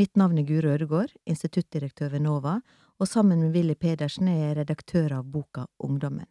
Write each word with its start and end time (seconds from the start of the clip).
Mitt 0.00 0.16
navn 0.16 0.38
er 0.40 0.46
Guro 0.48 0.70
Ødegård, 0.72 1.10
instituttdirektør 1.28 2.08
ved 2.14 2.22
NOVA, 2.24 2.54
og 2.98 3.08
sammen 3.08 3.42
med 3.42 3.50
Willy 3.52 3.74
Pedersen 3.76 4.30
er 4.32 4.38
jeg 4.38 4.54
redaktør 4.56 5.12
av 5.18 5.26
boka 5.28 5.66
Ungdommen. 5.84 6.24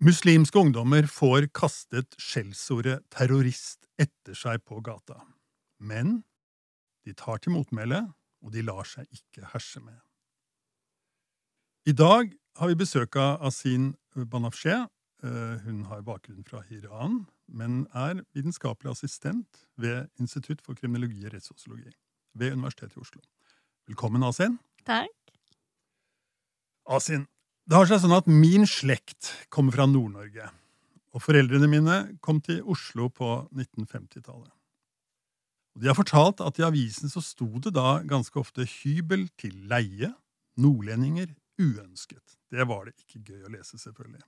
Muslimske 0.00 0.64
ungdommer 0.64 1.04
får 1.12 1.50
kastet 1.52 2.16
skjellsordet 2.16 3.02
terrorist 3.12 3.84
etter 4.00 4.32
seg 4.46 4.64
på 4.64 4.80
gata. 4.80 5.26
Men 5.76 6.22
de 7.04 7.12
tar 7.12 7.44
til 7.44 7.58
motmæle, 7.58 8.06
og 8.40 8.56
de 8.56 8.64
lar 8.64 8.88
seg 8.88 9.04
ikke 9.12 9.50
herse 9.52 9.84
med. 9.84 9.98
I 11.88 11.92
dag 11.96 12.34
har 12.60 12.68
vi 12.68 12.74
besøk 12.76 13.16
av 13.16 13.46
Asin 13.48 13.94
Banafshe. 14.28 14.74
Hun 15.22 15.78
har 15.88 16.02
bakgrunn 16.04 16.44
fra 16.44 16.60
Iran, 16.68 17.22
men 17.48 17.86
er 17.96 18.18
vitenskapelig 18.36 18.90
assistent 18.92 19.62
ved 19.80 20.10
Institutt 20.20 20.60
for 20.66 20.76
kriminologi 20.76 21.24
og 21.24 21.32
rettssosiologi 21.32 21.94
ved 22.36 22.58
Universitetet 22.58 22.98
i 22.98 23.00
Oslo. 23.06 23.22
Velkommen, 23.88 24.26
Asin. 24.28 24.58
Takk. 24.84 25.32
Asin, 26.92 27.24
det 27.64 27.80
har 27.80 27.88
seg 27.88 28.04
sånn 28.04 28.18
at 28.18 28.28
min 28.28 28.68
slekt 28.68 29.32
kommer 29.48 29.78
fra 29.78 29.88
Nord-Norge, 29.88 30.52
og 31.16 31.24
foreldrene 31.24 31.72
mine 31.72 31.98
kom 32.20 32.44
til 32.44 32.60
Oslo 32.68 33.08
på 33.08 33.32
1950-tallet. 33.56 34.52
De 35.80 35.88
har 35.88 35.96
fortalt 35.96 36.44
at 36.44 36.60
i 36.60 36.68
avisen 36.68 37.08
så 37.08 37.24
sto 37.24 37.48
det 37.56 37.72
da 37.80 38.02
ganske 38.04 38.44
ofte 38.44 38.68
hybel 38.76 39.30
til 39.40 39.56
leie, 39.72 40.12
nordlendinger 40.60 41.32
uønsket. 41.58 42.38
Det 42.50 42.64
var 42.68 42.86
det 42.86 42.96
ikke 42.98 43.22
gøy 43.32 43.46
å 43.46 43.52
lese, 43.52 43.78
selvfølgelig. 43.80 44.24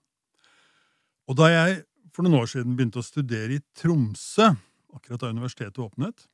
Og 1.30 1.38
da 1.38 1.48
jeg 1.52 1.80
for 2.15 2.27
noen 2.27 2.41
år 2.41 2.51
siden 2.51 2.77
begynte 2.77 3.01
å 3.01 3.07
studere 3.07 3.57
i 3.59 3.65
Tromsø, 3.79 4.51
akkurat 4.95 5.23
da 5.23 5.32
universitetet 5.32 5.82
åpnet, 5.82 6.24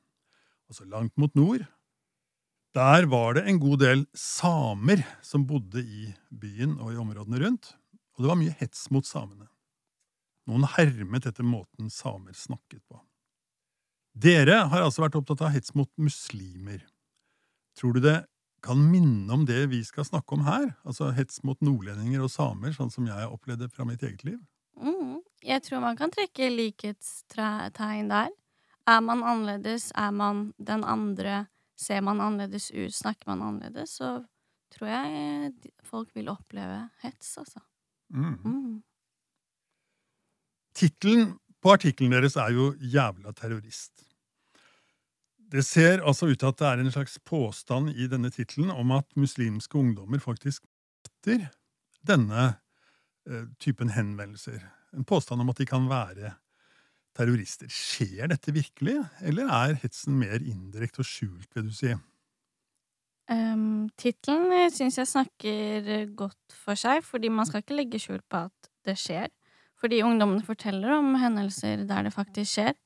altså 0.67 0.87
langt 0.89 1.13
mot 1.21 1.33
nord, 1.37 1.65
der 2.77 3.07
var 3.09 3.37
det 3.37 3.45
en 3.49 3.59
god 3.61 3.81
del 3.81 4.05
samer 4.17 5.01
som 5.25 5.45
bodde 5.49 5.81
i 5.81 6.11
byen 6.29 6.75
og 6.77 6.93
i 6.93 6.99
områdene 7.01 7.41
rundt, 7.41 7.71
og 8.15 8.23
det 8.23 8.31
var 8.31 8.39
mye 8.39 8.57
hets 8.59 8.87
mot 8.93 9.05
samene. 9.07 9.47
Noen 10.47 10.67
hermet 10.77 11.25
etter 11.27 11.45
måten 11.45 11.89
samer 11.91 12.35
snakket 12.37 12.81
på. 12.87 12.99
Dere 14.17 14.63
har 14.71 14.83
altså 14.83 15.03
vært 15.03 15.17
opptatt 15.19 15.43
av 15.45 15.53
hets 15.53 15.75
mot 15.77 15.89
muslimer. 16.01 16.81
Tror 17.77 17.97
du 17.97 18.01
det 18.01 18.19
kan 18.63 18.79
minne 18.91 19.33
om 19.33 19.45
det 19.45 19.67
vi 19.71 19.83
skal 19.85 20.05
snakke 20.07 20.35
om 20.37 20.45
her? 20.47 20.71
Altså 20.87 21.11
hets 21.15 21.43
mot 21.47 21.59
nordlendinger 21.61 22.23
og 22.25 22.31
samer, 22.33 22.73
sånn 22.75 22.91
som 22.93 23.07
jeg 23.09 23.29
opplevde 23.29 23.69
fra 23.73 23.85
mitt 23.87 24.03
eget 24.03 24.23
liv? 24.27 24.39
Mm, 24.77 25.19
jeg 25.45 25.63
tror 25.65 25.83
man 25.83 25.97
kan 25.99 26.13
trekke 26.13 26.49
likhetstegn 26.53 28.11
der. 28.11 28.33
Er 28.87 29.03
man 29.03 29.23
annerledes, 29.23 29.91
er 29.95 30.11
man 30.15 30.51
den 30.57 30.83
andre, 30.87 31.45
ser 31.77 32.01
man 32.01 32.21
annerledes 32.23 32.69
ut, 32.71 32.95
snakker 32.95 33.27
man 33.33 33.43
annerledes, 33.43 33.97
så 33.99 34.21
tror 34.73 34.91
jeg 34.91 35.51
folk 35.83 36.13
vil 36.15 36.29
oppleve 36.31 36.85
hets, 37.03 37.37
altså. 37.37 37.59
Mm. 38.09 38.37
Mm. 38.45 38.83
Tittelen 40.77 41.33
på 41.61 41.73
artikkelen 41.73 42.13
deres 42.13 42.35
er 42.35 42.53
jo 42.53 42.73
'Jævla 42.79 43.33
terrorist'. 43.33 44.06
Det 45.47 45.63
ser 45.63 46.01
altså 46.03 46.27
ut 46.27 46.39
til 46.41 46.49
at 46.49 46.59
det 46.59 46.67
er 46.67 46.81
en 46.83 46.91
slags 46.91 47.15
påstand 47.23 47.93
i 47.95 48.09
denne 48.11 48.31
tittelen 48.33 48.71
om 48.73 48.91
at 48.97 49.07
muslimske 49.15 49.79
ungdommer 49.79 50.19
faktisk 50.19 50.65
etter 51.07 51.47
denne 52.07 52.49
eh, 53.27 53.45
typen 53.59 53.93
henvendelser. 53.95 54.59
En 54.95 55.07
påstand 55.07 55.41
om 55.41 55.53
at 55.53 55.61
de 55.61 55.67
kan 55.69 55.87
være 55.87 56.33
terrorister. 57.17 57.71
Skjer 57.71 58.29
dette 58.33 58.53
virkelig, 58.53 58.99
eller 59.23 59.47
er 59.47 59.79
hetsen 59.81 60.19
mer 60.19 60.43
indirekte 60.43 61.03
og 61.03 61.07
skjult, 61.07 61.49
vil 61.55 61.71
du 61.71 61.75
si? 61.75 61.95
Um, 63.27 63.87
Tittelen 63.99 64.71
syns 64.71 64.99
jeg 64.99 65.09
snakker 65.09 66.11
godt 66.15 66.55
for 66.55 66.79
seg, 66.79 67.03
fordi 67.03 67.31
man 67.33 67.47
skal 67.47 67.63
ikke 67.63 67.75
legge 67.75 67.99
skjul 67.99 68.21
på 68.27 68.45
at 68.47 68.69
det 68.87 68.95
skjer. 68.99 69.31
Fordi 69.77 70.01
ungdommene 70.05 70.45
forteller 70.45 70.95
om 70.95 71.15
hendelser 71.21 71.83
der 71.89 72.07
det 72.07 72.13
faktisk 72.15 72.55
skjer. 72.55 72.77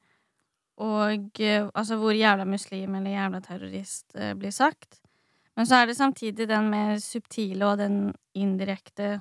Og 0.81 1.39
eh, 1.39 1.67
altså 1.77 1.97
hvor 2.01 2.15
jævla 2.17 2.45
muslim 2.49 2.95
eller 2.97 3.13
jævla 3.13 3.41
terrorist 3.45 4.15
eh, 4.15 4.33
blir 4.39 4.51
sagt. 4.55 4.99
Men 5.57 5.67
så 5.67 5.81
er 5.81 5.85
det 5.89 5.97
samtidig 5.97 6.47
den 6.49 6.69
mer 6.71 6.97
subtile 7.03 7.65
og 7.67 7.77
den 7.81 8.13
indirekte 8.33 9.19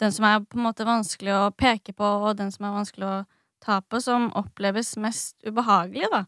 Den 0.00 0.12
som 0.12 0.24
er 0.28 0.40
på 0.44 0.58
en 0.58 0.64
måte 0.66 0.84
vanskelig 0.84 1.32
å 1.32 1.50
peke 1.56 1.94
på, 1.96 2.04
og 2.04 2.36
den 2.36 2.50
som 2.52 2.66
er 2.68 2.74
vanskelig 2.74 3.06
å 3.08 3.20
ta 3.64 3.78
på, 3.80 3.96
som 4.04 4.26
oppleves 4.36 4.90
mest 5.00 5.36
ubehagelig, 5.46 6.10
da. 6.12 6.26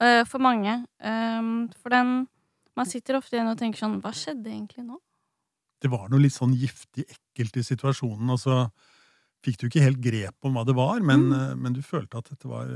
eh, 0.00 0.22
for 0.24 0.38
mange. 0.38 0.84
Um, 1.02 1.68
for 1.82 1.90
den 1.90 2.28
Man 2.76 2.86
sitter 2.86 3.16
ofte 3.18 3.36
igjen 3.36 3.50
og 3.50 3.58
tenker 3.58 3.78
sånn 3.82 3.98
Hva 4.00 4.12
skjedde 4.16 4.48
egentlig 4.48 4.84
nå? 4.86 4.96
Det 5.82 5.90
var 5.90 6.06
noe 6.08 6.20
litt 6.22 6.32
sånn 6.32 6.54
giftig 6.54 7.04
ekkelt 7.10 7.56
i 7.58 7.62
situasjonen, 7.66 8.30
og 8.30 8.38
så 8.38 8.70
fikk 9.42 9.58
du 9.58 9.66
ikke 9.66 9.82
helt 9.82 10.00
grep 10.00 10.36
om 10.46 10.54
hva 10.54 10.62
det 10.64 10.76
var, 10.78 11.00
men, 11.02 11.26
Mm. 11.28 11.32
eh, 11.50 11.54
men 11.56 11.72
du 11.72 11.82
følte 11.82 12.18
at 12.18 12.30
dette 12.30 12.46
var 12.48 12.66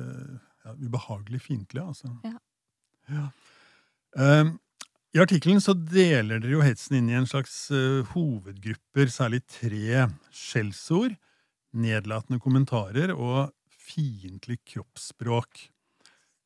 ja, 0.67 0.75
ubehagelig 0.83 1.43
fiendtlig, 1.47 1.83
altså. 1.83 2.11
Ja. 2.27 2.39
Ja. 3.07 3.27
Um, 4.19 4.57
I 5.15 5.21
artikkelen 5.23 5.63
så 5.63 5.77
deler 5.77 6.41
dere 6.43 6.57
jo 6.57 6.65
hetsen 6.65 6.99
inn 6.99 7.13
i 7.13 7.19
en 7.19 7.29
slags 7.29 7.55
uh, 7.71 8.03
hovedgrupper, 8.15 9.13
særlig 9.13 9.45
tre 9.47 10.09
skjellsord, 10.35 11.15
nedlatende 11.77 12.41
kommentarer 12.43 13.13
og 13.15 13.53
fiendtlig 13.71 14.59
kroppsspråk. 14.73 15.69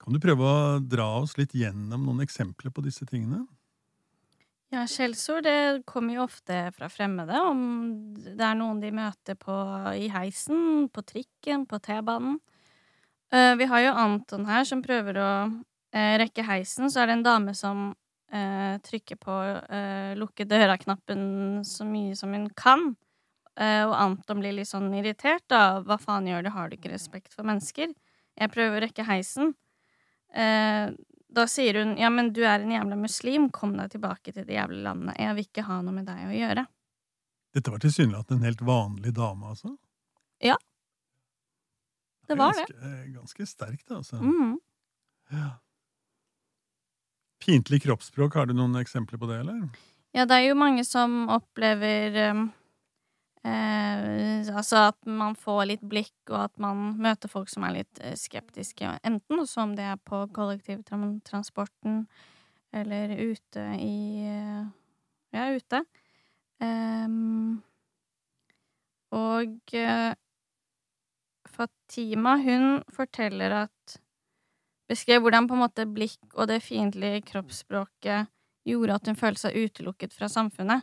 Kan 0.00 0.16
du 0.16 0.20
prøve 0.22 0.44
å 0.44 0.82
dra 0.84 1.08
oss 1.20 1.36
litt 1.40 1.54
gjennom 1.56 2.04
noen 2.08 2.24
eksempler 2.24 2.72
på 2.74 2.84
disse 2.84 3.06
tingene? 3.08 3.44
Ja, 4.70 4.84
skjellsord 4.86 5.48
det 5.48 5.82
kommer 5.88 6.14
jo 6.14 6.26
ofte 6.28 6.68
fra 6.76 6.86
fremmede, 6.92 7.40
om 7.42 7.62
det 8.14 8.44
er 8.46 8.54
noen 8.58 8.78
de 8.82 8.92
møter 8.94 9.34
på 9.38 9.56
i 9.98 10.06
heisen, 10.14 10.86
på 10.94 11.02
trikken, 11.08 11.66
på 11.66 11.80
T-banen. 11.82 12.38
Eh, 13.34 13.56
vi 13.56 13.64
har 13.64 13.80
jo 13.80 13.92
Anton 13.94 14.46
her 14.48 14.64
som 14.66 14.82
prøver 14.82 15.18
å 15.22 15.32
uh, 15.46 16.14
rekke 16.18 16.42
heisen, 16.46 16.90
så 16.90 17.02
er 17.02 17.10
det 17.10 17.18
en 17.18 17.26
dame 17.26 17.54
som 17.54 17.90
uh, 17.92 18.74
trykker 18.82 19.20
på 19.22 19.36
uh, 19.70 20.12
lukke 20.18 20.46
døra-knappen 20.50 21.62
så 21.66 21.86
mye 21.86 22.16
som 22.18 22.34
hun 22.34 22.50
kan. 22.58 22.92
Og 23.60 23.90
Anton 23.92 24.38
blir 24.40 24.54
litt 24.56 24.70
sånn 24.70 24.86
irritert, 24.96 25.42
da. 25.50 25.82
Hva 25.84 25.98
faen 26.00 26.24
gjør 26.30 26.46
du, 26.46 26.48
har 26.54 26.70
du 26.70 26.78
ikke 26.78 26.92
respekt 26.94 27.34
for 27.34 27.44
mennesker? 27.44 27.90
Jeg 28.38 28.52
prøver 28.54 28.78
å 28.78 28.82
rekke 28.86 29.04
heisen. 29.04 29.50
Da 30.32 31.44
sier 31.50 31.76
hun 31.82 31.92
ja, 32.00 32.08
men 32.14 32.30
du 32.32 32.40
er 32.46 32.62
en 32.62 32.72
jævla 32.72 32.96
muslim, 32.96 33.50
kom 33.52 33.74
deg 33.76 33.90
tilbake 33.92 34.32
til 34.32 34.46
det 34.48 34.56
jævla 34.56 34.80
landet, 34.86 35.18
jeg 35.20 35.36
vil 35.36 35.48
ikke 35.50 35.66
ha 35.66 35.80
noe 35.82 35.98
med 35.98 36.08
deg 36.08 36.30
å 36.30 36.38
gjøre. 36.38 36.64
Dette 37.58 37.74
var 37.74 37.84
tilsynelatende 37.84 38.38
en 38.38 38.48
helt 38.48 38.64
vanlig 38.64 39.12
dame, 39.18 39.52
altså? 39.52 39.74
Ja. 40.40 40.56
Det 42.30 42.38
var 42.38 42.54
det. 42.54 42.66
ganske, 42.70 43.02
Ganske 43.16 43.46
sterkt, 43.46 43.90
altså. 43.90 44.20
Mm. 44.22 44.54
Ja. 45.34 45.50
Fiendtlig 47.44 47.82
kroppsspråk, 47.82 48.34
har 48.36 48.46
du 48.46 48.54
noen 48.54 48.76
eksempler 48.80 49.18
på 49.18 49.28
det, 49.30 49.40
eller? 49.42 49.68
Ja, 50.12 50.26
det 50.26 50.36
er 50.36 50.48
jo 50.50 50.58
mange 50.58 50.84
som 50.84 51.28
opplever 51.30 52.16
um, 52.34 52.48
eh, 53.46 54.48
Altså 54.50 54.88
at 54.90 54.98
man 55.06 55.36
får 55.38 55.62
litt 55.70 55.84
blikk, 55.86 56.16
og 56.32 56.38
at 56.48 56.58
man 56.60 56.96
møter 57.00 57.30
folk 57.30 57.48
som 57.52 57.64
er 57.66 57.80
litt 57.80 58.00
eh, 58.02 58.16
skeptiske, 58.18 58.90
enten 59.06 59.42
også 59.42 59.64
om 59.64 59.74
det 59.78 59.86
er 59.92 60.00
på 60.02 60.24
kollektivtransporten 60.34 62.04
eller 62.74 63.14
ute 63.18 63.66
i 63.78 64.26
eh, 64.26 64.64
Ja, 65.30 65.46
ute. 65.54 65.84
Em, 66.60 67.60
og 69.14 69.74
eh, 69.78 70.10
Fatima, 71.60 72.38
hun 72.40 72.80
forteller 72.94 73.52
at 73.66 74.00
Beskrev 74.90 75.22
hvordan 75.22 75.46
på 75.46 75.54
en 75.54 75.62
måte 75.62 75.86
blikk 75.86 76.32
og 76.34 76.48
det 76.50 76.64
fiendtlige 76.64 77.22
kroppsspråket 77.28 78.30
gjorde 78.66 78.96
at 78.96 79.06
hun 79.06 79.18
følte 79.18 79.44
seg 79.44 79.58
utelukket 79.62 80.14
fra 80.16 80.26
samfunnet. 80.26 80.82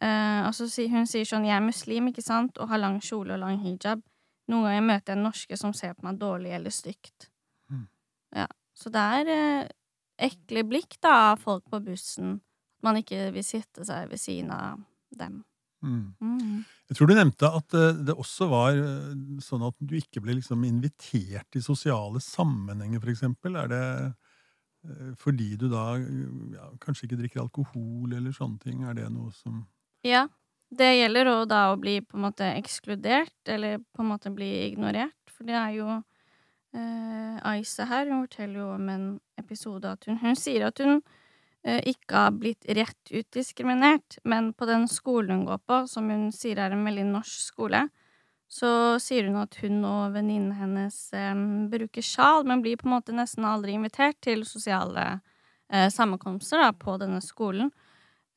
Eh, 0.00 0.40
og 0.46 0.54
så 0.56 0.68
hun 0.88 1.08
sier 1.08 1.28
sånn 1.28 1.44
'Jeg 1.44 1.56
er 1.56 1.64
muslim, 1.64 2.08
ikke 2.08 2.24
sant, 2.24 2.58
og 2.58 2.68
har 2.68 2.78
lang 2.78 3.00
kjole 3.00 3.34
og 3.34 3.40
lang 3.40 3.58
hijab'. 3.60 4.02
Noen 4.48 4.64
ganger 4.64 4.88
møter 4.88 5.14
jeg 5.14 5.22
norske 5.22 5.56
som 5.56 5.72
ser 5.72 5.92
på 5.94 6.04
meg 6.04 6.18
dårlig 6.18 6.52
eller 6.52 6.70
stygt. 6.70 7.28
Mm. 7.70 7.88
Ja, 8.36 8.46
så 8.74 8.90
det 8.90 9.04
er 9.18 9.28
eh, 9.28 9.68
ekle 10.18 10.64
blikk 10.64 11.00
da 11.02 11.32
av 11.32 11.38
folk 11.38 11.64
på 11.70 11.84
bussen. 11.84 12.40
At 12.78 12.82
man 12.82 12.96
ikke 12.96 13.32
vil 13.32 13.44
sitte 13.44 13.84
seg 13.84 14.08
ved 14.08 14.18
siden 14.18 14.50
av 14.50 14.80
dem. 15.10 15.44
Mm. 15.84 16.14
Mm. 16.20 16.62
Jeg 16.88 16.96
tror 16.96 17.10
du 17.10 17.14
nevnte 17.16 17.50
at 17.58 17.76
eh, 17.76 17.98
det 18.08 18.14
også 18.16 18.48
var 18.50 18.78
eh, 18.78 19.10
sånn 19.44 19.64
at 19.66 19.76
du 19.78 19.96
ikke 19.98 20.22
ble 20.24 20.38
liksom 20.38 20.64
invitert 20.66 21.58
i 21.58 21.62
sosiale 21.64 22.22
sammenhenger, 22.22 23.02
for 23.02 23.12
eksempel. 23.12 23.58
Er 23.60 23.70
det 23.72 23.82
eh, 24.06 25.12
fordi 25.20 25.52
du 25.60 25.68
da 25.72 25.84
ja, 25.98 26.70
kanskje 26.82 27.08
ikke 27.08 27.20
drikker 27.22 27.44
alkohol 27.44 28.16
eller 28.16 28.34
sånne 28.36 28.60
ting? 28.62 28.82
Er 28.86 28.98
det 28.98 29.10
noe 29.12 29.34
som 29.36 29.64
Ja, 30.06 30.26
Det 30.70 30.88
gjelder 30.96 31.28
òg 31.30 31.44
da 31.50 31.60
å 31.70 31.78
bli 31.78 32.00
på 32.02 32.18
en 32.18 32.24
måte 32.26 32.48
ekskludert, 32.56 33.36
eller 33.46 33.78
på 33.94 34.02
en 34.02 34.10
måte 34.10 34.32
bli 34.34 34.50
ignorert, 34.66 35.30
for 35.30 35.46
det 35.46 35.54
er 35.54 35.76
jo 35.76 35.90
eh, 36.74 37.36
Aisa 37.46 37.86
her, 37.86 38.10
hun 38.10 38.24
forteller 38.24 38.64
jo 38.64 38.72
om 38.74 38.88
en 38.90 39.06
episode 39.38 39.86
at 39.86 40.08
hun, 40.08 40.18
hun 40.24 40.34
sier 40.38 40.66
at 40.66 40.82
hun 40.82 40.96
eh, 40.98 41.14
ikke 41.66 42.14
har 42.14 42.34
blitt 42.38 42.66
rett 42.78 43.10
ut 43.10 43.26
diskriminert, 43.34 44.20
men 44.22 44.52
på 44.54 44.68
den 44.68 44.84
skolen 44.86 45.40
hun 45.40 45.46
går 45.48 45.62
på, 45.66 45.78
som 45.90 46.10
hun 46.12 46.28
sier 46.34 46.60
er 46.62 46.76
en 46.76 46.84
veldig 46.86 47.08
norsk 47.08 47.40
skole, 47.48 47.80
så 48.46 48.68
sier 49.02 49.26
hun 49.26 49.40
at 49.40 49.56
hun 49.62 49.80
og 49.86 50.14
venninnen 50.14 50.54
hennes 50.54 50.96
eh, 51.16 51.34
bruker 51.72 52.04
sjal, 52.04 52.46
men 52.46 52.62
blir 52.62 52.78
på 52.78 52.86
en 52.86 52.94
måte 52.94 53.16
nesten 53.16 53.46
aldri 53.48 53.74
invitert 53.74 54.20
til 54.22 54.44
sosiale 54.46 55.06
eh, 55.72 55.88
sammenkomster 55.90 56.62
da, 56.62 56.70
på 56.70 56.94
denne 57.02 57.18
skolen. 57.24 57.72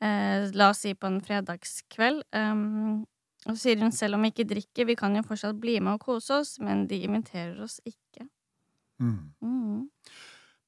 Eh, 0.01 0.49
la 0.57 0.71
oss 0.73 0.81
si 0.85 0.95
på 0.95 1.09
en 1.09 1.21
fredagskveld. 1.21 2.23
Um, 2.33 3.05
og 3.45 3.53
så 3.53 3.59
sier 3.61 3.83
hun 3.83 3.93
selv 3.95 4.17
om 4.17 4.25
vi 4.25 4.33
ikke 4.33 4.49
drikker, 4.49 4.87
vi 4.89 4.97
kan 4.99 5.15
jo 5.15 5.23
fortsatt 5.27 5.59
bli 5.61 5.77
med 5.79 5.99
og 5.99 6.03
kose 6.09 6.41
oss, 6.41 6.57
men 6.63 6.87
de 6.89 7.03
inviterer 7.05 7.59
oss 7.63 7.77
ikke. 7.87 8.25
Mm. 8.99 9.29
Mm. 9.39 9.85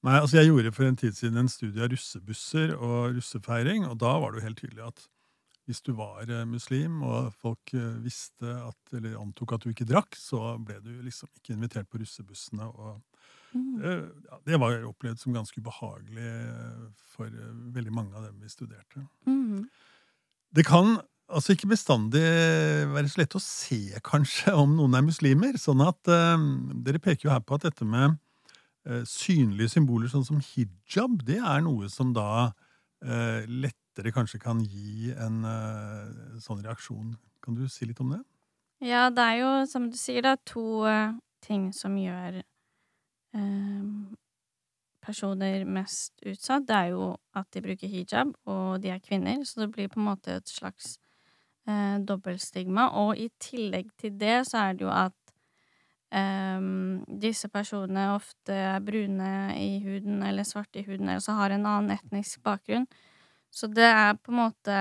Nei, 0.02 0.18
altså 0.18 0.40
Jeg 0.40 0.50
gjorde 0.50 0.72
for 0.74 0.88
en 0.88 0.98
tid 0.98 1.14
siden 1.18 1.38
en 1.44 1.50
studie 1.52 1.84
av 1.84 1.92
russebusser 1.94 2.74
og 2.78 3.18
russefeiring, 3.20 3.86
og 3.86 4.00
da 4.02 4.16
var 4.22 4.32
det 4.34 4.42
jo 4.42 4.48
helt 4.48 4.62
tydelig 4.64 4.88
at 4.88 5.04
hvis 5.70 5.84
du 5.86 5.92
var 5.96 6.26
eh, 6.26 6.46
muslim, 6.50 7.04
og 7.06 7.30
folk 7.38 7.74
eh, 7.78 8.00
visste 8.04 8.50
at, 8.66 8.80
eller 8.98 9.20
antok 9.22 9.54
at 9.56 9.64
du 9.64 9.70
ikke 9.72 9.86
drakk, 9.88 10.18
så 10.18 10.56
ble 10.60 10.80
du 10.84 10.90
liksom 11.06 11.30
ikke 11.38 11.54
invitert 11.56 11.90
på 11.92 12.02
russebussene. 12.02 12.68
og 12.68 13.00
Mm. 13.52 13.84
eh, 13.84 14.04
Det 14.46 14.60
var 14.60 14.72
jo 14.72 14.94
opplevd 14.94 15.20
som 15.20 15.34
ganske 15.36 15.60
ubehagelig 15.60 16.24
eh, 16.24 16.84
for 17.12 17.28
veldig 17.76 17.92
mange 17.92 18.16
av 18.16 18.24
dem 18.24 18.38
vi 18.40 18.48
studerte. 18.48 19.04
Mm. 19.28 19.66
Det 20.56 20.64
kan 20.66 21.02
altså 21.28 21.52
ikke 21.52 21.68
bestandig 21.74 22.24
være 22.94 23.10
så 23.12 23.20
lett 23.20 23.36
å 23.36 23.44
se, 23.44 23.82
kanskje, 24.08 24.54
om 24.56 24.78
noen 24.78 24.96
er 24.96 25.04
muslimer. 25.04 25.60
Sånn 25.60 25.84
at 25.84 26.00
um, 26.08 26.72
Dere 26.84 27.00
peker 27.04 27.28
jo 27.28 27.34
her 27.34 27.44
på 27.44 27.60
at 27.60 27.68
dette 27.68 27.88
med 27.88 28.16
synlige 29.06 29.76
symboler, 29.76 30.10
sånn 30.10 30.26
som 30.26 30.40
hijab, 30.42 31.22
det 31.28 31.38
er 31.38 31.62
noe 31.66 31.90
som 31.92 32.14
da 32.16 32.52
eh, 33.06 33.46
lettere 33.46 34.14
kanskje 34.16 34.40
kan 34.42 34.62
gi 34.66 35.12
en 35.14 35.44
eh, 35.46 36.40
sånn 36.42 36.64
reaksjon. 36.66 37.16
Kan 37.42 37.58
du 37.58 37.68
si 37.70 37.86
litt 37.90 38.02
om 38.02 38.16
det? 38.16 38.22
Ja, 38.82 39.10
det 39.14 39.22
er 39.22 39.38
jo, 39.42 39.52
som 39.70 39.90
du 39.92 39.98
sier, 39.98 40.26
da, 40.26 40.36
to 40.50 40.86
eh, 40.90 41.14
ting 41.46 41.70
som 41.76 41.98
gjør 42.00 42.42
eh, 42.42 43.84
personer 45.02 45.66
mest 45.66 46.18
utsatt. 46.26 46.66
Det 46.70 46.78
er 46.78 46.92
jo 46.96 47.12
at 47.38 47.50
de 47.54 47.62
bruker 47.66 47.92
hijab, 47.92 48.34
og 48.50 48.82
de 48.82 48.94
er 48.94 49.04
kvinner, 49.04 49.44
så 49.46 49.64
det 49.64 49.72
blir 49.76 49.90
på 49.92 50.02
en 50.02 50.10
måte 50.10 50.38
et 50.40 50.50
slags 50.50 50.96
eh, 51.70 51.98
dobbeltstigma. 52.02 52.90
Og 53.06 53.18
i 53.22 53.30
tillegg 53.42 53.94
til 54.02 54.18
det 54.22 54.40
så 54.50 54.66
er 54.66 54.78
det 54.78 54.88
jo 54.88 54.94
at 54.94 55.18
eh, 56.12 56.66
disse 57.22 57.50
personene 57.52 58.12
ofte 58.16 58.56
er 58.56 58.84
brune 58.86 59.32
i 59.58 59.80
huden 59.86 60.22
eller 60.28 60.48
svarte 60.48 60.82
i 60.82 60.86
huden, 60.88 61.10
eller 61.10 61.24
så 61.24 61.38
har 61.40 61.54
en 61.56 61.66
annen 61.66 61.96
etnisk 61.98 62.44
bakgrunn. 62.46 62.88
Så 63.52 63.68
det 63.68 63.88
er 63.88 64.16
på 64.16 64.32
en 64.32 64.40
måte 64.40 64.76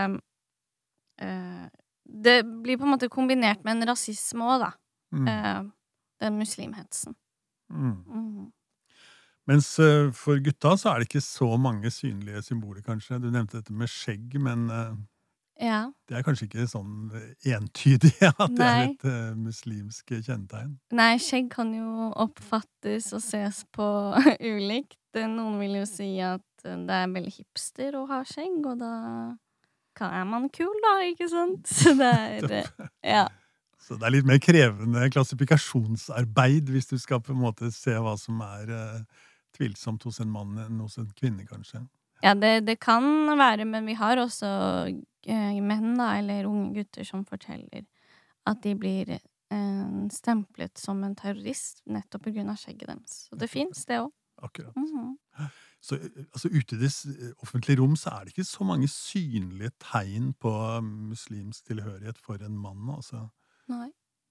uh, 1.23 1.67
Det 2.05 2.37
blir 2.47 2.79
på 2.79 2.87
en 2.87 2.93
måte 2.95 3.11
kombinert 3.11 3.65
med 3.67 3.77
en 3.77 3.89
rasisme 3.91 4.47
òg, 4.47 4.63
da. 4.63 4.71
Mm. 5.11 5.27
Uh, 5.27 5.71
den 6.23 6.39
muslimhetsen. 6.39 7.17
Mm. 7.71 7.97
Mm. 8.07 8.45
Mens 9.51 9.73
uh, 9.83 10.13
for 10.15 10.39
gutta 10.39 10.77
så 10.79 10.93
er 10.93 11.01
det 11.01 11.11
ikke 11.11 11.25
så 11.25 11.51
mange 11.59 11.91
synlige 11.91 12.45
symboler, 12.47 12.85
kanskje. 12.87 13.19
Du 13.19 13.27
nevnte 13.31 13.59
dette 13.59 13.75
med 13.75 13.91
skjegg, 13.91 14.39
men 14.39 14.69
Ja. 15.61 15.81
det 16.09 16.17
er 16.17 16.25
kanskje 16.25 16.47
ikke 16.49 16.67
sånn 16.71 17.11
entydig 17.45 18.15
at 18.31 18.55
det 18.57 18.65
er 18.65 18.79
Nei. 18.79 18.87
et 18.89 19.05
uh, 19.05 19.35
muslimsk 19.37 20.15
kjennetegn. 20.17 20.73
Nei, 20.97 21.13
skjegg 21.21 21.51
kan 21.53 21.75
jo 21.77 22.11
oppfattes 22.25 23.11
og 23.17 23.23
ses 23.25 23.63
på 23.77 23.87
ulikt. 24.55 24.99
Noen 25.15 25.59
vil 25.61 25.81
jo 25.81 25.87
si 25.91 26.15
at 26.23 26.45
det 26.65 26.97
er 26.97 27.13
veldig 27.13 27.33
hipster 27.35 27.97
å 27.99 28.07
ha 28.11 28.23
skjegg, 28.29 28.61
og 28.69 28.81
da 28.81 28.95
kan, 29.99 30.15
er 30.15 30.27
man 30.29 30.49
kul, 30.55 30.73
da, 30.85 30.97
ikke 31.11 31.29
sant? 31.31 31.69
Så 31.81 31.95
det 31.99 32.15
er 32.15 32.73
Ja. 33.05 33.27
Så 33.81 33.97
det 33.97 34.07
er 34.07 34.13
litt 34.13 34.27
mer 34.29 34.39
krevende 34.45 35.07
klassifikasjonsarbeid 35.11 36.69
hvis 36.71 36.91
du 36.91 36.99
skal 37.01 37.23
på 37.25 37.33
en 37.33 37.41
måte 37.41 37.71
se 37.75 37.95
hva 37.97 38.13
som 38.21 38.43
er 38.45 38.69
uh, 38.71 39.23
tvilsomt 39.57 40.05
hos 40.07 40.21
en 40.23 40.31
mann 40.31 40.59
enn 40.61 40.83
hos 40.85 40.99
en 41.01 41.09
kvinne, 41.17 41.47
kanskje. 41.49 41.81
Ja, 42.21 42.35
det, 42.37 42.67
det 42.69 42.77
kan 42.85 43.03
være, 43.41 43.65
men 43.65 43.89
vi 43.89 43.97
har 43.97 44.21
også 44.21 44.47
menn, 45.27 45.97
da, 45.99 46.19
eller 46.19 46.47
unge 46.49 46.75
gutter, 46.75 47.05
som 47.05 47.25
forteller 47.25 47.85
at 48.47 48.63
de 48.65 48.75
blir 48.75 49.11
eh, 49.17 50.09
stemplet 50.11 50.79
som 50.79 51.03
en 51.05 51.17
terrorist 51.17 51.83
nettopp 51.87 52.25
pga. 52.25 52.57
skjegget 52.57 52.89
deres. 52.89 53.27
Så 53.29 53.37
det 53.37 53.51
fins, 53.51 53.85
det 53.87 54.01
òg. 54.01 54.13
Akkurat. 54.43 54.77
Mhm. 54.77 55.17
Så 55.81 55.97
eh, 55.97 56.25
altså, 56.33 56.49
ute 56.49 56.77
i 56.77 56.79
det 56.81 56.91
offentlige 57.43 57.81
rom 57.81 57.97
så 57.97 58.11
er 58.11 58.25
det 58.25 58.35
ikke 58.35 58.45
så 58.45 58.65
mange 58.65 58.89
synlige 58.89 59.71
tegn 59.81 60.33
på 60.41 60.53
muslimsk 60.83 61.65
tilhørighet 61.67 62.19
for 62.19 62.43
en 62.45 62.59
mann, 62.59 62.89
altså. 62.97 63.29
Nei. 63.69 63.91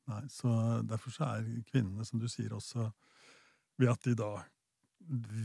Nei, 0.10 0.24
så 0.30 0.82
derfor 0.90 1.14
så 1.14 1.24
er 1.24 1.64
kvinnene, 1.70 2.06
som 2.06 2.20
du 2.20 2.28
sier, 2.28 2.54
også 2.54 2.90
ved 3.78 3.90
at 3.94 4.04
de 4.06 4.16
da 4.18 4.44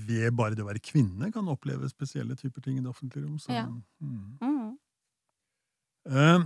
ved 0.09 0.33
bare 0.37 0.57
det 0.57 0.65
å 0.65 0.69
være 0.69 0.83
kvinne 0.83 1.31
kan 1.33 1.49
oppleve 1.49 1.89
spesielle 1.89 2.35
typer 2.37 2.61
ting 2.65 2.79
i 2.79 2.83
det 2.83 2.91
offentlige 2.91 3.25
rom. 3.25 3.39
Så, 3.39 3.53
Ja. 3.53 3.67
mm. 4.01 4.39
Eh, 6.11 6.45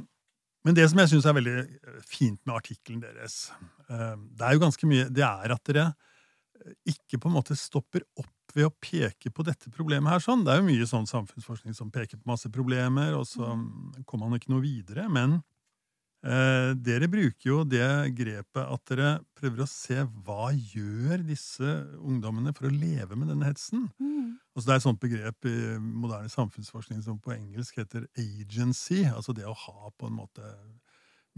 Men 0.66 0.74
det 0.74 0.88
som 0.90 0.98
jeg 1.00 1.12
syns 1.12 1.26
er 1.28 1.36
veldig 1.36 1.56
eh, 1.62 1.98
fint 2.06 2.40
med 2.44 2.56
artikkelen 2.58 3.00
deres, 3.00 3.48
eh, 3.88 4.16
det 4.36 4.44
er 4.44 4.56
jo 4.56 4.64
ganske 4.64 4.88
mye 4.90 5.06
Det 5.08 5.24
er 5.24 5.54
at 5.54 5.70
dere 5.70 5.92
ikke 6.88 7.20
på 7.22 7.30
en 7.30 7.36
måte 7.36 7.54
stopper 7.56 8.02
opp 8.18 8.54
ved 8.56 8.66
å 8.66 8.74
peke 8.82 9.30
på 9.30 9.44
dette 9.46 9.70
problemet 9.70 10.10
her. 10.10 10.20
sånn. 10.20 10.42
Det 10.44 10.52
er 10.52 10.58
jo 10.58 10.66
mye 10.66 10.88
sånn 10.88 11.06
samfunnsforskning 11.06 11.76
som 11.76 11.92
peker 11.94 12.18
på 12.18 12.28
masse 12.28 12.50
problemer, 12.50 13.14
og 13.14 13.24
så 13.30 13.54
mm, 13.54 14.02
kommer 14.08 14.28
man 14.28 14.40
ikke 14.40 14.50
noe 14.52 14.64
videre. 14.64 15.06
Men 15.12 15.38
eh, 16.24 16.70
dere 16.74 17.08
bruker 17.10 17.50
jo 17.50 17.60
det 17.68 18.14
grepet 18.18 18.62
at 18.64 18.90
dere 18.90 19.10
prøver 19.38 19.64
å 19.64 19.70
se 19.70 20.02
hva 20.26 20.50
gjør 20.52 21.22
disse 21.26 21.76
ungdommene 21.98 22.54
for 22.56 22.68
å 22.68 22.74
leve 22.74 23.18
med 23.18 23.30
denne 23.32 23.50
hetsen. 23.50 23.86
Mm. 24.00 24.36
Altså 24.54 24.66
det 24.66 24.74
er 24.74 24.80
et 24.80 24.86
sånt 24.88 25.02
begrep 25.02 25.48
i 25.48 25.56
moderne 25.78 26.32
samfunnsforskning 26.32 27.02
som 27.04 27.20
på 27.22 27.34
engelsk 27.36 27.78
heter 27.78 28.08
agency. 28.18 29.04
Altså 29.06 29.34
det 29.36 29.46
å 29.46 29.54
ha 29.54 29.92
på 29.94 30.10
en 30.10 30.18
måte 30.18 30.54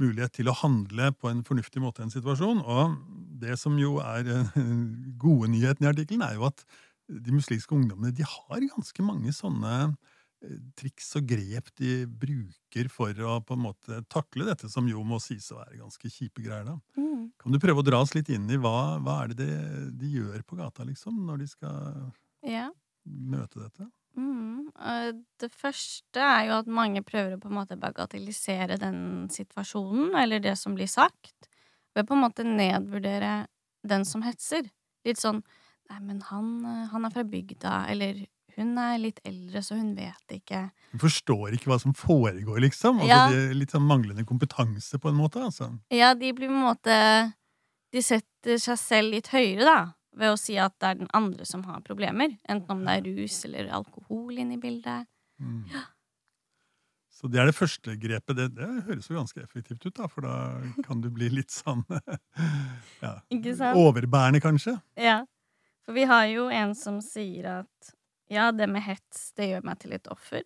mulighet 0.00 0.38
til 0.38 0.48
å 0.48 0.56
handle 0.56 1.10
på 1.20 1.28
en 1.30 1.42
fornuftig 1.44 1.82
måte 1.82 2.00
i 2.00 2.06
en 2.06 2.14
situasjon. 2.14 2.62
Og 2.64 2.94
det 3.42 3.58
som 3.60 3.76
jo 3.80 3.98
er 4.04 4.28
eh, 4.32 4.54
gode 5.20 5.50
nyheten 5.52 5.86
i 5.86 5.90
artikkelen, 5.90 6.24
er 6.24 6.38
jo 6.38 6.48
at 6.48 6.64
de 7.10 7.34
muslimske 7.34 7.74
ungdommene 7.74 8.14
de 8.14 8.26
har 8.26 8.66
ganske 8.70 9.04
mange 9.04 9.32
sånne 9.34 9.92
triks 10.78 11.10
og 11.18 11.26
grep 11.28 11.68
de 11.76 12.06
bruker 12.06 12.88
for 12.92 13.12
å 13.26 13.36
på 13.44 13.56
en 13.56 13.64
måte 13.66 14.00
takle 14.12 14.46
dette, 14.48 14.70
som 14.72 14.88
jo 14.88 15.02
må 15.04 15.18
sies 15.22 15.50
å 15.52 15.58
være 15.60 15.80
ganske 15.82 16.10
kjipe 16.10 16.42
greier. 16.44 16.64
da. 16.64 16.78
Mm. 16.96 17.30
Kan 17.40 17.52
du 17.52 17.58
prøve 17.62 17.82
å 17.82 17.86
dra 17.86 18.00
oss 18.00 18.14
litt 18.16 18.30
inn 18.32 18.48
i 18.50 18.58
hva, 18.60 18.98
hva 19.04 19.22
er 19.24 19.34
det 19.34 19.44
de, 19.44 19.90
de 20.00 20.12
gjør 20.16 20.42
på 20.48 20.56
gata, 20.60 20.86
liksom, 20.88 21.22
når 21.28 21.44
de 21.44 21.50
skal 21.52 22.12
Ja. 22.46 22.70
møte 23.04 23.60
dette? 23.60 23.90
Mm. 24.16 24.70
eh, 24.80 25.12
Det 25.38 25.52
første 25.52 26.18
er 26.24 26.48
jo 26.48 26.58
at 26.58 26.66
mange 26.66 27.02
prøver 27.06 27.36
å 27.36 27.40
på 27.40 27.48
en 27.50 27.58
måte 27.60 27.78
bagatellisere 27.80 28.78
den 28.80 29.28
situasjonen, 29.30 30.16
eller 30.18 30.40
det 30.40 30.56
som 30.58 30.74
blir 30.74 30.88
sagt, 30.90 31.48
ved 31.94 32.06
på 32.08 32.16
en 32.16 32.24
måte 32.24 32.44
nedvurdere 32.46 33.46
den 33.86 34.04
som 34.04 34.22
hetser. 34.22 34.70
Litt 35.04 35.20
sånn 35.20 35.42
Nei, 35.90 35.98
men 36.06 36.20
han, 36.22 36.64
eh, 36.64 36.84
han 36.92 37.04
er 37.04 37.10
fra 37.10 37.24
bygda, 37.26 37.88
eller 37.90 38.20
hun 38.62 38.78
er 38.78 38.98
litt 39.02 39.20
eldre, 39.26 39.62
så 39.64 39.76
hun 39.78 39.94
vet 39.96 40.34
ikke. 40.36 40.60
Hun 40.92 41.00
forstår 41.02 41.54
ikke 41.56 41.70
hva 41.72 41.78
som 41.82 41.94
foregår, 41.96 42.60
liksom. 42.62 43.00
Altså, 43.00 43.08
Ja. 43.08 43.28
de 43.32 43.54
litt 43.58 43.72
sånn 43.74 43.86
manglende 43.88 44.24
kompetanse, 44.28 44.98
på 45.00 45.08
en 45.10 45.16
måte. 45.18 45.42
altså. 45.42 45.70
Ja, 45.90 46.14
de 46.14 46.32
blir 46.32 46.48
på 46.48 46.54
en 46.54 46.66
måte 46.68 47.34
De 47.92 47.98
setter 48.06 48.54
seg 48.62 48.76
selv 48.78 49.10
litt 49.10 49.26
høyere, 49.34 49.64
da, 49.66 49.78
ved 50.14 50.30
å 50.30 50.38
si 50.38 50.54
at 50.62 50.76
det 50.78 50.86
er 50.92 50.94
den 51.00 51.08
andre 51.12 51.44
som 51.44 51.64
har 51.66 51.80
problemer. 51.82 52.36
Enten 52.48 52.70
om 52.70 52.84
det 52.86 53.00
er 53.00 53.08
rus 53.16 53.44
eller 53.48 53.66
alkohol 53.74 54.38
inne 54.38 54.54
i 54.54 54.60
bildet. 54.62 55.08
Mm. 55.42 55.64
Så 57.10 57.28
det 57.28 57.40
er 57.42 57.46
det 57.50 57.56
første 57.58 57.96
grepet. 58.00 58.36
Det, 58.38 58.46
det 58.54 58.68
høres 58.86 59.08
jo 59.10 59.16
ganske 59.18 59.42
effektivt 59.42 59.84
ut, 59.84 59.94
da, 59.98 60.06
for 60.06 60.22
da 60.22 60.36
kan 60.86 61.02
du 61.02 61.10
bli 61.10 61.28
litt 61.28 61.50
sånn 61.50 61.82
ja, 63.04 63.16
overbærende, 63.74 64.40
kanskje. 64.40 64.76
Ja, 64.96 65.24
for 65.84 65.92
vi 65.98 66.04
har 66.08 66.26
jo 66.30 66.46
en 66.54 66.74
som 66.78 67.00
sier 67.04 67.50
at 67.58 67.92
ja, 68.30 68.50
det 68.54 68.68
med 68.70 68.84
hets, 68.86 69.30
det 69.38 69.50
gjør 69.50 69.66
meg 69.66 69.80
til 69.82 69.94
et 69.96 70.08
offer. 70.12 70.44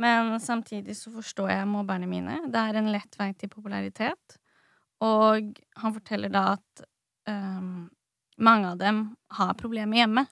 Men 0.00 0.36
samtidig 0.40 0.94
så 0.96 1.10
forstår 1.12 1.50
jeg 1.52 1.68
mobberne 1.68 2.08
mine. 2.08 2.38
Det 2.48 2.60
er 2.60 2.78
en 2.78 2.90
lett 2.92 3.18
vei 3.18 3.32
til 3.36 3.50
popularitet. 3.52 4.36
Og 5.04 5.56
han 5.82 5.96
forteller 5.96 6.32
da 6.32 6.44
at 6.54 6.84
um, 7.28 7.88
mange 8.40 8.70
av 8.72 8.78
dem 8.80 9.02
har 9.36 9.56
problemer 9.58 10.02
hjemme. 10.02 10.24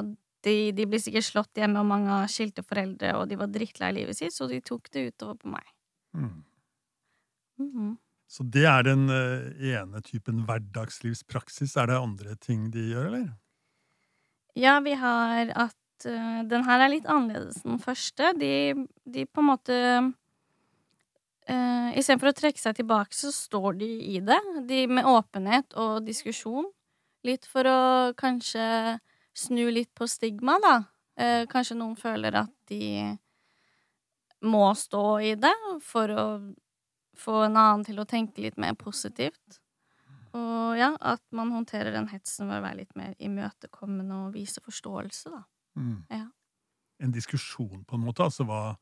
Og 0.00 0.14
de, 0.46 0.56
de 0.74 0.86
blir 0.88 1.02
sikkert 1.02 1.28
slått 1.28 1.60
hjemme, 1.60 1.82
og 1.82 1.90
mange 1.90 2.10
har 2.10 2.30
skilte 2.30 2.64
foreldre, 2.66 3.14
og 3.18 3.28
de 3.30 3.38
var 3.38 3.50
drittlei 3.52 3.92
livet 3.94 4.18
sitt, 4.18 4.34
så 4.34 4.48
de 4.50 4.62
tok 4.64 4.90
det 4.94 5.10
utover 5.12 5.38
på 5.42 5.52
meg. 5.52 5.68
Mm. 6.16 6.40
Mhm. 7.62 7.92
Så 8.32 8.46
det 8.48 8.64
er 8.64 8.86
den 8.86 9.10
eh, 9.12 9.74
ene 9.74 10.00
typen 10.00 10.46
hverdagslivspraksis. 10.48 11.74
Er 11.76 11.90
det 11.90 11.98
andre 12.00 12.36
ting 12.40 12.70
de 12.72 12.86
gjør, 12.94 13.10
eller? 13.10 13.26
Ja, 14.56 14.78
vi 14.80 14.94
har 14.96 15.52
at 15.52 15.76
eh, 16.08 16.42
den 16.48 16.64
her 16.66 16.82
er 16.84 16.92
litt 16.92 17.08
annerledes 17.10 17.62
enn 17.62 17.76
den 17.76 17.82
første. 17.82 18.32
De, 18.38 18.52
de 19.04 19.24
på 19.26 19.42
en 19.42 19.48
måte 19.48 19.78
uh, 21.50 21.88
Istedenfor 21.98 22.30
å 22.30 22.36
trekke 22.36 22.60
seg 22.60 22.78
tilbake, 22.78 23.16
så 23.16 23.32
står 23.34 23.80
de 23.82 23.90
i 24.14 24.20
det. 24.24 24.40
De 24.68 24.84
med 24.90 25.08
åpenhet 25.08 25.76
og 25.80 26.02
diskusjon. 26.06 26.68
Litt 27.26 27.46
for 27.46 27.68
å 27.68 27.80
kanskje 28.18 28.98
snu 29.36 29.66
litt 29.70 29.92
på 29.96 30.08
stigma, 30.10 30.58
da. 30.62 30.76
Uh, 31.20 31.44
kanskje 31.50 31.78
noen 31.78 31.96
føler 32.00 32.42
at 32.44 32.52
de 32.72 33.12
må 34.42 34.66
stå 34.74 35.06
i 35.22 35.34
det 35.38 35.54
for 35.86 36.10
å 36.10 36.26
få 37.18 37.44
en 37.46 37.58
annen 37.58 37.84
til 37.86 38.00
å 38.02 38.08
tenke 38.08 38.42
litt 38.42 38.58
mer 38.60 38.74
positivt. 38.78 39.60
Og 40.32 40.78
ja, 40.80 40.94
at 40.96 41.20
man 41.36 41.52
håndterer 41.52 41.92
den 41.92 42.08
hetsen 42.12 42.48
ved 42.48 42.62
å 42.62 42.64
være 42.64 42.80
litt 42.80 42.94
mer 42.96 43.12
imøtekommende 43.20 44.22
og 44.26 44.36
vise 44.36 44.62
forståelse, 44.64 45.32
da. 45.32 45.42
Ja. 46.12 46.26
En 47.02 47.12
diskusjon, 47.14 47.84
på 47.84 47.98
en 47.98 48.04
måte. 48.04 48.24
Altså 48.26 48.46
hva, 48.48 48.76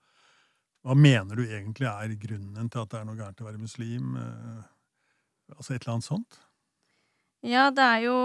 hva 0.84 0.96
mener 0.98 1.38
du 1.38 1.44
egentlig 1.46 1.88
er 1.88 2.16
grunnen 2.20 2.70
til 2.70 2.82
at 2.82 2.92
det 2.92 3.00
er 3.00 3.08
noe 3.08 3.18
gærent 3.18 3.42
å 3.42 3.48
være 3.48 3.62
muslim? 3.62 4.14
Eh, 4.20 4.62
altså 5.56 5.74
et 5.74 5.82
eller 5.82 5.96
annet 5.96 6.08
sånt? 6.08 6.40
Ja, 7.46 7.70
det 7.72 7.84
er 7.84 8.02
jo 8.04 8.16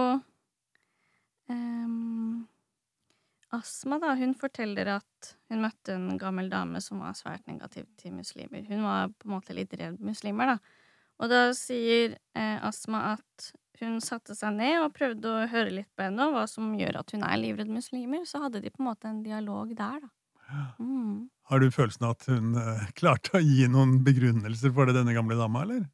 um, 1.47 2.47
Asma, 3.55 3.99
da, 4.01 4.15
hun 4.19 4.33
forteller 4.35 4.97
at 4.97 5.35
hun 5.51 5.61
møtte 5.63 5.95
en 5.95 6.17
gammel 6.19 6.49
dame 6.51 6.81
som 6.83 6.99
var 7.03 7.15
svært 7.15 7.45
negativ 7.47 7.87
til 8.01 8.15
muslimer. 8.17 8.65
Hun 8.67 8.83
var 8.83 9.13
på 9.15 9.29
en 9.29 9.35
måte 9.37 9.55
litt 9.55 9.73
redd 9.79 10.01
muslimer, 10.03 10.55
da. 10.55 10.81
Og 11.23 11.31
da 11.31 11.45
sier 11.55 12.17
eh, 12.35 12.57
Asma 12.67 13.13
at 13.13 13.53
hun 13.83 13.97
satte 14.03 14.35
seg 14.37 14.55
ned 14.57 14.79
og 14.83 14.93
prøvde 14.95 15.31
å 15.31 15.47
høre 15.51 15.73
litt 15.81 15.89
på 15.97 16.05
henne, 16.05 16.27
og 16.27 16.37
hva 16.37 16.45
som 16.49 16.73
gjør 16.77 17.01
at 17.01 17.15
hun 17.15 17.25
er 17.27 17.41
livredd 17.41 17.71
muslimer. 17.71 18.23
Så 18.29 18.43
hadde 18.43 18.61
de 18.63 18.71
på 18.71 18.83
en 18.83 18.89
måte 18.89 19.09
en 19.09 19.23
dialog 19.25 19.73
der, 19.75 20.05
da. 20.05 20.11
Mm. 20.77 21.27
Har 21.49 21.61
du 21.61 21.71
følelsen 21.73 22.05
av 22.05 22.15
at 22.15 22.27
hun 22.29 22.57
eh, 22.61 22.87
klarte 22.97 23.37
å 23.37 23.41
gi 23.41 23.65
noen 23.71 23.99
begrunnelser 24.05 24.73
for 24.73 24.89
det, 24.89 24.97
denne 24.97 25.15
gamle 25.15 25.37
dama, 25.39 25.63
eller? 25.65 25.85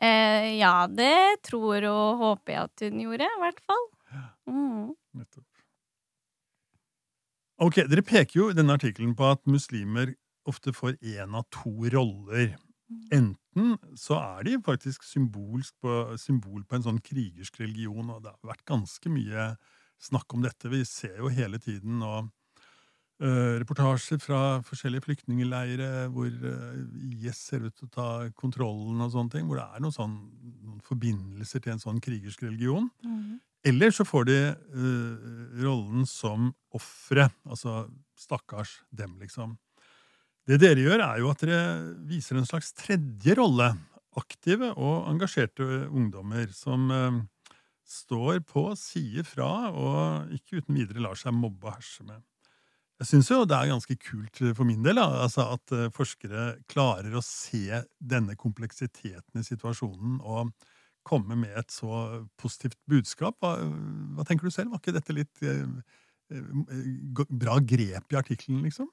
Eh, 0.00 0.56
ja, 0.56 0.86
det 0.88 1.42
tror 1.48 1.84
og 1.88 2.20
håper 2.20 2.54
jeg 2.54 2.68
at 2.68 2.84
hun 2.86 3.02
gjorde, 3.04 3.28
i 3.28 3.42
hvert 3.42 3.62
fall. 3.68 3.86
Mm. 4.50 4.94
Ok, 7.60 7.82
Dere 7.92 8.04
peker 8.06 8.38
jo 8.38 8.48
i 8.50 8.56
denne 8.56 8.76
artikkelen 8.78 9.12
på 9.16 9.28
at 9.28 9.44
muslimer 9.48 10.14
ofte 10.48 10.72
får 10.72 10.96
én 11.04 11.36
av 11.36 11.44
to 11.52 11.72
roller. 11.92 12.54
Enten 13.12 13.36
så 13.98 14.18
er 14.18 14.44
de 14.46 14.58
faktisk 14.62 15.04
symbolsk 15.06 15.74
på, 15.82 15.94
symbol 16.20 16.62
på 16.64 16.78
en 16.78 16.84
sånn 16.86 17.00
krigersk 17.02 17.60
religion, 17.62 18.12
og 18.12 18.22
det 18.24 18.34
har 18.34 18.52
vært 18.52 18.66
ganske 18.68 19.12
mye 19.12 19.54
snakk 20.00 20.34
om 20.34 20.44
dette. 20.44 20.70
Vi 20.70 20.84
ser 20.88 21.18
jo 21.20 21.32
hele 21.32 21.58
tiden 21.60 21.98
nå 22.00 22.12
uh, 22.22 23.54
reportasjer 23.60 24.20
fra 24.22 24.60
forskjellige 24.66 25.04
flyktningleirer 25.08 26.08
hvor 26.14 26.30
uh, 26.30 26.80
IS 27.10 27.42
ser 27.50 27.66
ut 27.66 27.76
til 27.76 27.90
å 27.90 27.94
ta 27.94 28.08
kontrollen 28.38 29.02
og 29.02 29.12
sånne 29.14 29.34
ting, 29.34 29.48
hvor 29.48 29.60
det 29.60 29.66
er 29.66 29.84
noen, 29.84 29.96
sånn, 29.96 30.16
noen 30.64 30.82
forbindelser 30.86 31.64
til 31.64 31.74
en 31.74 31.82
sånn 31.82 32.02
krigersk 32.04 32.46
religion. 32.46 32.88
Mm. 33.04 33.40
Eller 33.68 33.92
så 33.92 34.06
får 34.08 34.30
de 34.30 34.38
uh, 34.56 35.32
rollen 35.60 36.06
som 36.08 36.52
ofre. 36.76 37.28
Altså 37.44 37.82
stakkars 38.20 38.78
dem, 38.94 39.18
liksom. 39.20 39.58
Det 40.50 40.56
dere 40.58 40.82
gjør, 40.82 41.02
er 41.04 41.18
jo 41.22 41.28
at 41.30 41.42
dere 41.44 41.58
viser 42.10 42.40
en 42.40 42.48
slags 42.48 42.72
tredje 42.74 43.36
rolle. 43.38 43.68
Aktive 44.18 44.72
og 44.72 45.06
engasjerte 45.06 45.62
ungdommer 45.86 46.50
som 46.50 46.88
eh, 46.90 47.20
står 47.86 48.40
på, 48.48 48.64
sier 48.78 49.26
fra 49.26 49.70
og 49.70 50.34
ikke 50.34 50.58
uten 50.58 50.74
videre 50.74 51.04
lar 51.04 51.18
seg 51.18 51.36
mobbe 51.36 51.68
og 51.68 51.76
herse 51.76 52.06
med. 52.08 52.18
Jeg 53.00 53.08
syns 53.12 53.30
jo 53.30 53.44
det 53.48 53.56
er 53.56 53.70
ganske 53.70 53.96
kult 54.02 54.42
for 54.58 54.66
min 54.68 54.82
del 54.84 54.98
altså 55.00 55.46
at 55.54 55.76
eh, 55.76 55.86
forskere 55.94 56.50
klarer 56.68 57.14
å 57.14 57.22
se 57.24 57.84
denne 57.96 58.34
kompleksiteten 58.40 59.40
i 59.40 59.46
situasjonen 59.46 60.18
og 60.18 60.50
komme 61.06 61.38
med 61.38 61.54
et 61.62 61.72
så 61.72 62.26
positivt 62.42 62.76
budskap. 62.90 63.38
Hva, 63.40 63.54
hva 64.18 64.26
tenker 64.28 64.50
du 64.50 64.52
selv? 64.52 64.74
Var 64.74 64.82
ikke 64.82 64.98
dette 64.98 65.16
litt 65.16 65.46
eh, 65.46 65.62
eh, 66.34 67.22
bra 67.30 67.56
grep 67.62 68.10
i 68.10 68.18
artikkelen, 68.20 68.66
liksom? 68.66 68.90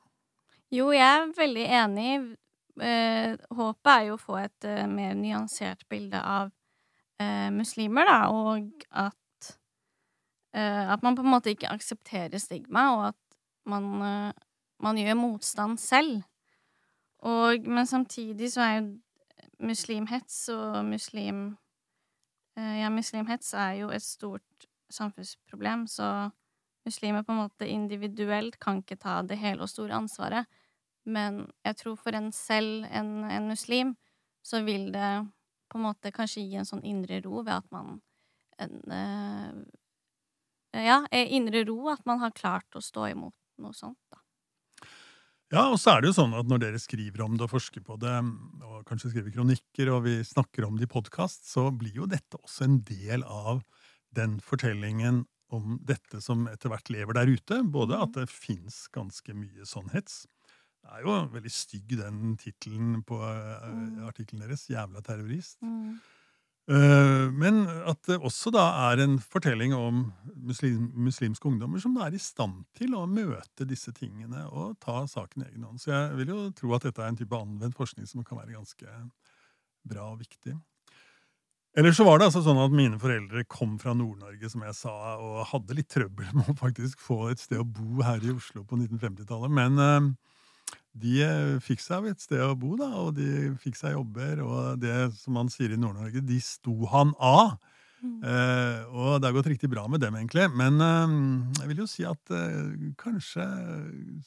Jo, 0.71 0.89
jeg 0.91 1.07
er 1.07 1.29
veldig 1.37 1.65
enig. 1.81 2.11
Eh, 2.83 3.35
håpet 3.57 3.91
er 3.93 4.01
jo 4.09 4.17
å 4.17 4.21
få 4.21 4.35
et 4.41 4.65
eh, 4.67 4.83
mer 4.91 5.15
nyansert 5.17 5.85
bilde 5.89 6.19
av 6.19 6.51
eh, 7.23 7.47
muslimer, 7.55 8.05
da, 8.09 8.17
og 8.33 8.85
at 8.91 9.15
eh, 10.53 10.91
At 10.91 11.03
man 11.03 11.15
på 11.15 11.23
en 11.23 11.31
måte 11.31 11.53
ikke 11.53 11.71
aksepterer 11.71 12.37
stigma, 12.41 12.83
og 12.97 13.05
at 13.11 13.37
man, 13.65 13.87
eh, 14.01 14.31
man 14.83 14.97
gjør 14.99 15.17
motstand 15.19 15.79
selv. 15.79 16.21
Og, 17.25 17.65
men 17.65 17.85
samtidig 17.85 18.51
så 18.53 18.61
er 18.61 18.73
jo 18.77 18.89
muslimhets 19.65 20.49
og 20.53 20.83
muslim 20.85 21.57
eh, 22.57 22.79
Ja, 22.81 22.89
muslimhets 22.93 23.53
er 23.53 23.79
jo 23.81 23.89
et 23.89 24.05
stort 24.05 24.67
samfunnsproblem, 24.93 25.87
så 25.87 26.29
muslimer 26.85 27.23
på 27.25 27.33
en 27.33 27.41
måte 27.41 27.67
individuelt 27.67 28.59
kan 28.59 28.83
ikke 28.83 28.95
ta 29.01 29.21
det 29.21 29.37
hele 29.41 29.65
og 29.65 29.69
store 29.69 29.97
ansvaret. 29.97 30.45
Men 31.07 31.45
jeg 31.65 31.79
tror 31.81 31.97
for 31.99 32.15
en 32.17 32.31
selv, 32.35 32.85
en, 32.91 33.23
en 33.31 33.47
muslim, 33.47 33.95
så 34.43 34.61
vil 34.67 34.89
det 34.95 35.09
på 35.71 35.79
en 35.79 35.85
måte 35.87 36.11
kanskje 36.15 36.43
gi 36.45 36.59
en 36.59 36.67
sånn 36.67 36.83
indre 36.87 37.21
ro 37.25 37.41
ved 37.41 37.55
at 37.57 37.67
man 37.75 37.99
en, 38.59 38.79
eh, 38.91 39.53
Ja, 40.77 40.99
eh, 41.11 41.33
indre 41.33 41.63
ro 41.65 41.89
at 41.89 42.05
man 42.05 42.19
har 42.19 42.31
klart 42.35 42.75
å 42.75 42.81
stå 42.83 43.07
imot 43.11 43.35
noe 43.63 43.73
sånt, 43.73 43.99
da. 44.11 44.19
Ja, 45.53 45.69
og 45.71 45.77
så 45.79 45.93
er 45.93 46.03
det 46.03 46.09
jo 46.09 46.17
sånn 46.17 46.35
at 46.35 46.49
når 46.51 46.59
dere 46.59 46.79
skriver 46.81 47.23
om 47.23 47.37
det 47.39 47.45
og 47.45 47.53
forsker 47.53 47.83
på 47.87 47.95
det, 48.01 48.15
og 48.67 48.81
kanskje 48.89 49.13
skriver 49.13 49.31
kronikker, 49.31 49.91
og 49.95 50.03
vi 50.03 50.17
snakker 50.27 50.67
om 50.67 50.75
det 50.75 50.89
i 50.89 50.91
podkast, 50.91 51.47
så 51.47 51.69
blir 51.71 52.01
jo 52.01 52.07
dette 52.11 52.35
også 52.41 52.65
en 52.67 52.81
del 52.87 53.23
av 53.23 53.61
den 54.17 54.41
fortellingen 54.43 55.23
om 55.55 55.77
dette 55.87 56.19
som 56.23 56.49
etter 56.51 56.73
hvert 56.73 56.91
lever 56.91 57.15
der 57.15 57.31
ute. 57.31 57.61
Både 57.63 57.95
at 58.03 58.11
det 58.19 58.27
fins 58.31 58.83
ganske 58.91 59.35
mye 59.37 59.67
sånn 59.67 59.87
hets. 59.93 60.25
Det 60.87 61.01
er 61.01 61.03
jo 61.03 61.15
veldig 61.33 61.51
stygg, 61.51 61.97
den 61.99 62.37
tittelen 62.39 63.01
på 63.05 63.17
eh, 63.19 63.65
Mm. 63.67 64.05
artikkelen 64.07 64.45
deres. 64.47 64.67
'Jævla 64.69 65.01
terrorist'. 65.03 65.57
Mm. 65.61 65.97
Eh, 66.69 67.31
Men 67.31 67.67
at 67.67 68.01
det 68.07 68.19
også 68.19 68.51
da 68.51 68.91
er 68.91 69.03
en 69.03 69.19
fortelling 69.19 69.73
om 69.75 70.13
muslim, 70.35 70.91
muslimske 70.95 71.45
ungdommer 71.47 71.79
som 71.79 71.93
da 71.95 72.07
er 72.07 72.15
i 72.15 72.17
stand 72.19 72.65
til 72.75 72.95
å 72.95 73.05
møte 73.07 73.67
disse 73.67 73.91
tingene 73.95 74.45
og 74.51 74.79
ta 74.79 75.05
saken 75.07 75.43
i 75.43 75.49
egen 75.51 75.63
hånd. 75.63 75.79
Så 75.79 75.91
jeg 75.91 76.17
vil 76.17 76.27
jo 76.33 76.51
tro 76.51 76.73
at 76.75 76.81
dette 76.83 76.99
er 77.03 77.07
en 77.07 77.15
type 77.19 77.31
anvendt 77.35 77.75
forskning 77.75 78.07
som 78.07 78.23
kan 78.23 78.37
være 78.39 78.55
ganske 78.57 78.87
bra 79.87 80.11
og 80.11 80.19
viktig. 80.19 80.57
Eller 81.77 81.91
så 81.93 82.03
var 82.03 82.17
det 82.17 82.25
altså 82.31 82.41
sånn 82.43 82.57
at 82.57 82.71
mine 82.73 82.97
foreldre 82.99 83.43
kom 83.47 83.77
fra 83.79 83.93
Nord-Norge, 83.93 84.49
som 84.49 84.63
jeg 84.65 84.73
sa, 84.75 85.15
og 85.21 85.45
hadde 85.51 85.75
litt 85.77 85.89
trøbbel 85.93 86.31
med 86.33 86.49
å 86.49 86.55
faktisk 86.57 86.99
få 86.99 87.29
et 87.31 87.39
sted 87.39 87.59
å 87.61 87.67
bo 87.69 88.01
her 88.01 88.17
i 88.25 88.31
Oslo 88.33 88.63
på 88.65 88.75
1950-tallet. 88.79 89.51
Men 89.53 89.77
eh, 89.79 90.07
de 91.01 91.15
eh, 91.23 91.55
fikk 91.63 91.81
seg 91.83 92.09
et 92.09 92.21
sted 92.23 92.41
å 92.43 92.55
bo, 92.57 92.75
da, 92.79 92.89
og 93.01 93.15
de 93.17 93.53
fikk 93.61 93.77
seg 93.79 93.95
jobber, 93.95 94.41
og 94.45 94.81
det 94.81 94.95
som 95.19 95.37
man 95.37 95.51
sier 95.53 95.73
i 95.73 95.79
Nord-Norge, 95.79 96.23
de 96.25 96.39
sto 96.43 96.75
han 96.91 97.13
av. 97.23 97.57
Mm. 97.97 98.17
Eh, 98.21 98.81
og 98.93 99.17
det 99.17 99.29
har 99.29 99.35
gått 99.35 99.49
riktig 99.49 99.69
bra 99.71 99.87
med 99.89 100.01
dem, 100.03 100.15
egentlig. 100.19 100.45
Men 100.53 100.81
eh, 100.83 101.13
jeg 101.61 101.71
vil 101.71 101.83
jo 101.83 101.89
si 101.89 102.05
at 102.07 102.33
eh, 102.33 102.89
kanskje 102.99 103.45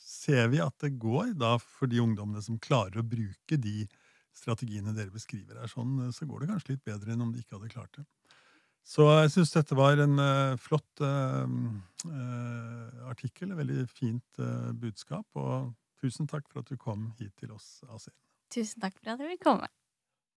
ser 0.02 0.50
vi 0.52 0.62
at 0.62 0.76
det 0.82 0.96
går, 1.02 1.34
da, 1.38 1.56
for 1.60 1.90
de 1.90 2.02
ungdommene 2.02 2.42
som 2.44 2.60
klarer 2.62 3.00
å 3.00 3.06
bruke 3.06 3.58
de 3.60 3.86
strategiene 4.36 4.94
dere 4.96 5.12
beskriver 5.14 5.58
her, 5.60 5.70
sånn, 5.70 5.98
eh, 6.06 6.14
så 6.16 6.26
går 6.28 6.42
det 6.42 6.50
kanskje 6.52 6.74
litt 6.74 6.88
bedre 6.88 7.14
enn 7.14 7.26
om 7.26 7.34
de 7.34 7.42
ikke 7.42 7.58
hadde 7.58 7.74
klart 7.74 8.00
det. 8.00 8.06
Så 8.90 9.04
jeg 9.12 9.30
syns 9.34 9.52
dette 9.54 9.76
var 9.78 10.00
en 10.02 10.16
eh, 10.24 10.56
flott 10.58 11.04
artikkel, 13.10 13.50
et 13.50 13.58
veldig 13.58 13.82
fint 13.92 14.38
budskap, 14.80 15.26
og 15.36 15.74
tusen 16.00 16.28
takk 16.30 16.48
for 16.50 16.64
at 16.64 16.70
du 16.70 16.78
kom 16.80 17.10
hit 17.18 17.34
til 17.40 17.52
oss, 17.54 17.82
Asin. 17.88 18.14
Tusen 18.50 18.82
takk 18.82 18.96
for 18.98 19.12
at 19.12 19.20
jeg 19.20 19.28
ville 19.28 19.42
komme. 19.44 19.68